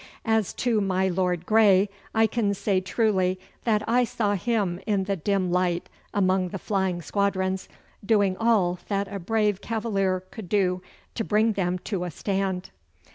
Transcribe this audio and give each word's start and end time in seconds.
As 0.25 0.51
to 0.53 0.81
my 0.81 1.07
Lord 1.07 1.45
Grey, 1.45 1.87
I 2.15 2.25
can 2.25 2.55
say 2.55 2.81
truly 2.81 3.39
that 3.65 3.87
I 3.87 4.03
saw 4.03 4.33
him 4.33 4.79
in 4.87 5.03
the 5.03 5.15
dim 5.15 5.51
light 5.51 5.89
among 6.11 6.49
the 6.49 6.57
flying 6.57 7.03
squadrons, 7.03 7.69
doing 8.03 8.35
all 8.37 8.79
that 8.87 9.07
a 9.13 9.19
brave 9.19 9.61
cavalier 9.61 10.21
could 10.31 10.49
do 10.49 10.81
to 11.13 11.23
bring 11.23 11.53
them 11.53 11.77
to 11.85 12.03
a 12.03 12.09
stand. 12.09 12.71